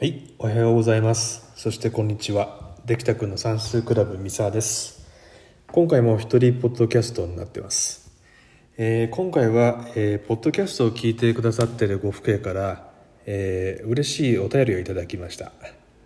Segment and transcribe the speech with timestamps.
[0.00, 1.50] はい、おはようございます。
[1.56, 2.76] そしてこんにちは。
[2.84, 5.04] できたくんの算数クラブ三沢です。
[5.72, 8.08] 今回も一人ポッドキャストになってます。
[8.76, 12.92] えー今回は、えーポッドキャストを聞いてくださっているご父兄から、
[13.26, 15.50] えー嬉しいお便りをいただきました。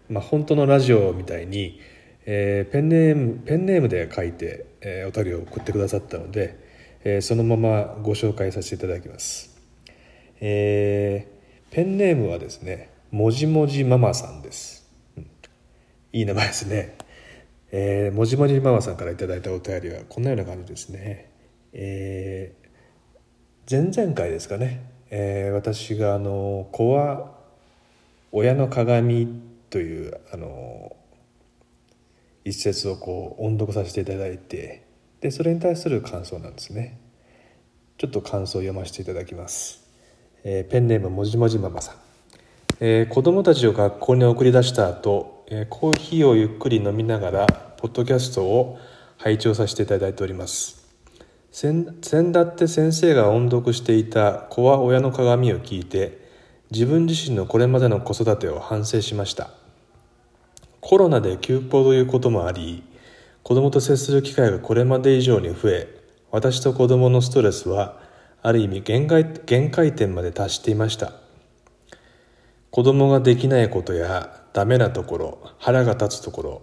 [0.09, 1.79] まあ本当のラジオみたいに、
[2.25, 6.59] えーペンネームペンネームで書いて、えーお便りを送ってくださったので、
[7.05, 9.55] えーそのままご紹介させていただきます。
[10.41, 14.91] えーペンネームはですねもじもじママさんです、
[16.15, 16.97] いい名前ですね。
[17.71, 21.31] えーもじもじママさんからいただいたお便りはこんなような感じですね。
[21.75, 22.63] えー
[23.71, 27.37] 前々回ですかね、えー私があの「子は
[28.33, 29.29] 親の鏡」
[29.69, 30.97] というあの
[32.47, 34.85] 一節をこう音読させていただいて
[35.21, 36.99] でそれに対する感想なんですね。
[37.99, 39.87] ちょっと感想を読ませていただきます、
[40.45, 41.97] えーペンネームもじもじママさん、
[42.85, 48.77] えー子供たちを学校に送り出した後、えーコーヒーをゆっくり飲みながらポッドキャストを
[49.19, 50.85] 拝聴させていただいております。
[51.53, 56.27] 先先だって先生が音読していた「子は親の鏡」を聞いて
[56.73, 59.51] 自分自身のこれまでの子育てを反省しました。
[60.81, 62.83] コロナで休校ということもあり
[63.45, 65.87] 子供と接する機会がこれまで以上に増え
[66.33, 68.01] 私と子供のストレスは
[68.43, 71.22] ある意味限界限界点まで達していました。
[72.73, 76.63] 子供ができないことやダメなところ腹が立つところ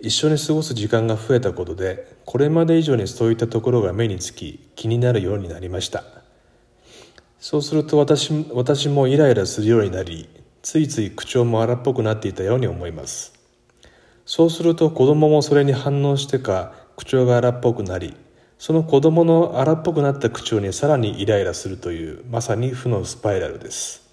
[0.00, 6.04] 一緒に過ごす時間が増えたことでこれまで以上にそういったところが目につき気になるようになりました。
[7.38, 10.26] そうすると私私もイライラするようになり
[10.62, 13.34] ついつい口調も荒っぽくなっていたように思います。
[14.24, 18.16] そうすると子供もそれに反応してか口調が荒っぽくなり
[18.56, 24.05] その子供の荒っぽくなった口調にさらにイライラするというまさに負のスパイラルです。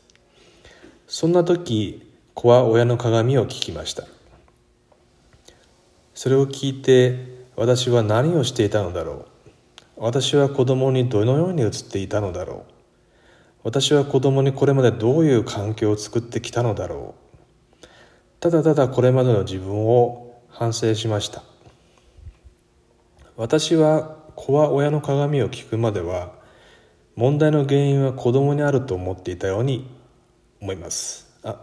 [1.15, 4.07] そんな時子は親の鏡を聞きました。
[6.15, 9.25] それを聞いて私は何をしていたのだろう。
[9.97, 12.71] 私は子供にどのように映っていたのだろう。
[13.63, 17.13] 私は子供にこれまでどういう環境を作ってきたのだろ
[17.83, 17.87] う。
[18.39, 21.43] ただただこれまでの自分を反省しました。
[23.37, 26.31] 私は子は親の鏡を聞くまでは
[27.15, 30.01] 問題の原因は子供にあると思っていたように
[30.63, 31.27] 思います。
[31.43, 31.59] あ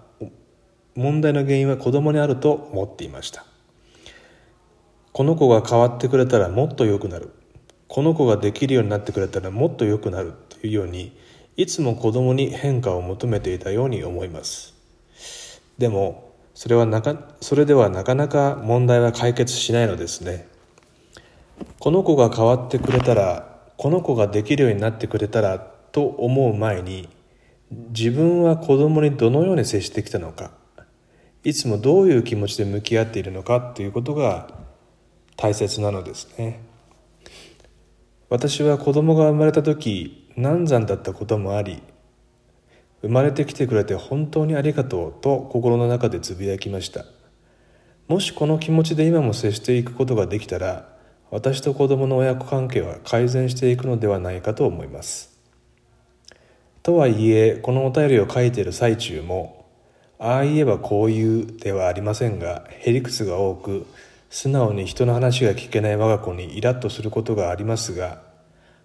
[0.94, 3.46] 問題の原因は子供にあると思っていました。
[5.12, 7.30] この子が変わってくれたらもっと良くなる。
[7.88, 10.34] この子ができるようになってくれたらもっと良くなる。
[10.50, 11.16] というように
[11.56, 14.74] いつも子供に変化を求めていたように思います。
[15.78, 20.46] でもそれはなかそれではなかなか問題は解決しないのですね。
[21.78, 27.08] この子が変わってくれたらこの子ができるようになってくれたらと思う前に
[27.70, 30.50] 自分は子供にどのように接してきたのか
[31.44, 34.48] いつもどういう気持ちで向き合っているのかということが
[35.36, 36.60] 大切なのですね。
[38.28, 41.82] 私は子供が生まれた時難産だったこともあり
[43.02, 47.06] 生まれてきてくれて本当にありがとうと心の中でつぶやきました。
[48.08, 50.88] もしこの気持ちで今も接していくことができたら
[51.30, 55.29] 私と子供の親子関係は改善していくのではないかと思います。
[56.90, 59.64] とはいえこのお便りを書いている最中も
[60.18, 63.86] ああ言えばこういうではありませんがへりくつが多く
[64.28, 68.20] 素直に人の話が聞けない我が子にイラッとすることがありますが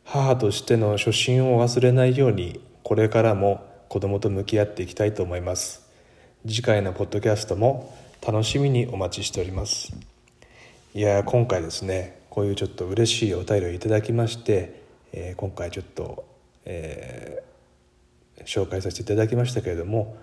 [0.03, 5.81] 母としての初心を忘れないようにこれからも子供と向き合っていきたいと思います。
[6.45, 9.95] 次回のポッドキャストも楽しみにお待ちしております。
[10.93, 16.23] いや今回ですねこういうちょっと嬉しいお便りをいただきまして、えー今回ちょっと、
[16.66, 17.15] えー
[18.45, 20.17] 紹介させていただきましたけれども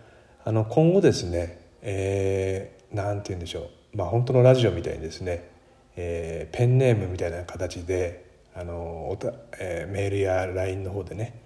[0.45, 3.97] あの今後ですね、えーて言うんでしょう。
[3.97, 5.49] まあ本当のラジオみたいにですね、
[5.97, 11.43] えーペンネームみたいな形であのおた、えーメールや LINE の方でね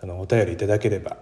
[0.00, 1.16] あのお便りいただければ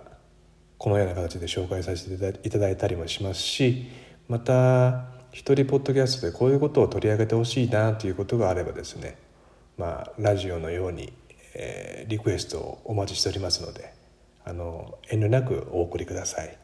[0.76, 3.88] このような形で紹介させていただいただいたりもしますし
[4.28, 9.18] また一人ポッドキャストでこういうことを取り上げてほしいなということがあればですね
[9.76, 11.12] まあラジオのように、
[11.54, 13.92] えーリクエストをお待ちしておりますので
[14.44, 16.58] あの遠慮なくお送りください。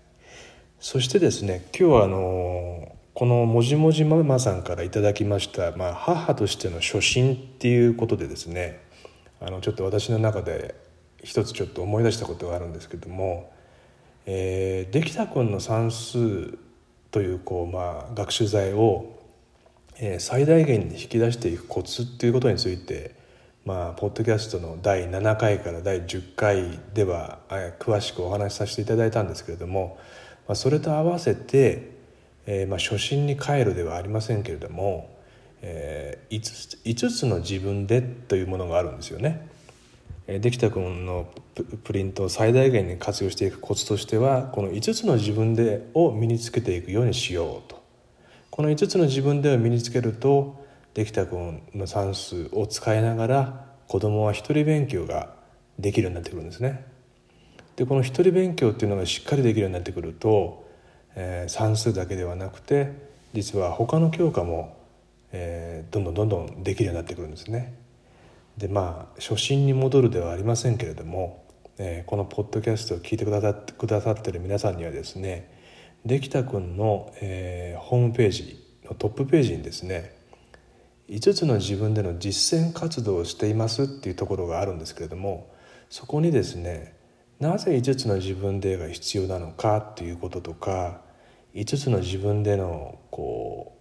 [0.81, 8.81] そしてですね今日はあのこのもじもじママさんからいただきました、まあ、母としての初心っていうことでですね
[9.41, 10.75] あのちょっと私の中で
[11.23, 13.53] 一つちょっと思い出したことがあるんですけども、
[14.27, 16.59] えー、できたくんの算数
[17.11, 19.17] というこう、まあ、学習材を、
[19.97, 23.15] えー最大限に引き出していくコツっていうことについて
[23.65, 27.39] まあ、ポッドキャストの第7回から第10回では
[27.79, 29.99] 詳しくお話しさせていただいたんですけれども
[30.47, 31.91] まあ、それと合わせて、
[32.47, 35.17] えー、まあ初心に帰るではありませんけれども、
[35.63, 39.49] えー、5, 5つの自分でというものがあるんですよね。
[40.27, 41.29] できた君の
[41.85, 47.85] プリントを最大限に活用していくコツとしてはこの5つの自分でを身につけていくようにしようと
[48.51, 50.64] この5つの自分でを身につけると
[50.95, 55.35] できた君の算数を使いながら子どもは一人勉強が
[55.79, 56.87] できるようになってくるんですね。
[57.77, 60.69] でこの一人勉強っていうのがしっかりできるようになってくると、
[61.17, 62.93] えー、算数だけではなくて
[63.33, 64.79] 実は他の教科も、
[65.33, 67.75] えー、どんどんどんどんできるようになってくるんですね。
[68.57, 71.45] でまあ初心に戻るではありませんけれども、
[71.79, 75.53] えー、このポッドキャストを聞いてくださってくださってる皆さんにはですね
[76.07, 80.14] できたくんの、えー、ホームページのトップページにですね
[81.09, 85.53] 5つの自分での実践活動をしていますっていうところがあるんですけれども
[85.91, 86.97] そこにですね
[87.41, 91.03] なぜ5つの自分でが必要なのかっていうこととか
[91.55, 93.77] 5つの自分でのこ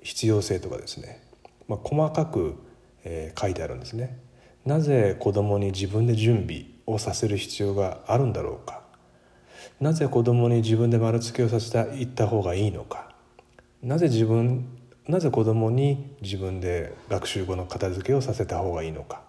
[0.00, 1.22] う必要性とかですね、
[1.66, 2.56] まあ、細かく、
[3.04, 4.18] えー、書いてあるんですね。
[4.64, 8.82] なぜ子供に自分で準備をさせる必要があるんだろうか
[9.80, 13.14] なぜ子供に自分で丸付けをさせていった方がいいのか
[13.82, 14.77] なぜ自分
[15.08, 19.22] なぜ子供に自分で学習後の片付けをさせた方がいいのか。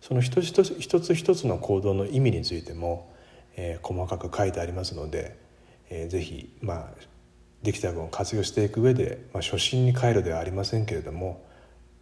[0.00, 3.12] その一つ一つ一つ一つの行動の意味についても、
[3.56, 5.36] えー、細かく書いてありますので、
[5.90, 6.86] えー、ぜひ、まあ、
[7.62, 11.44] できた分を活用していく上で、まあ、初心に帰るではありませんけれども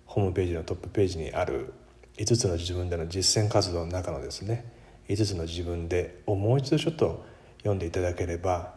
[0.05, 1.73] ホームページのトップページにある
[2.19, 4.70] 5つの自分での実践活動の中のですね
[5.09, 7.25] 5つの自分でをもう一度ちょっと
[7.59, 8.75] 読んでいただければ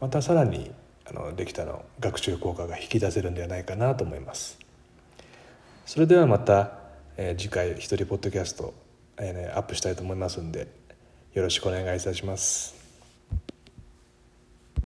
[0.00, 0.70] またさらに
[1.06, 4.58] あのできたの学習効果が引き出せるんではないかなと思います。
[5.86, 6.72] それではまた、
[7.16, 8.74] えー、次回一人ポッドキャスト、
[9.18, 10.68] えーね、アップしたいと思いますんで
[11.34, 12.79] よろしくお願いいたします。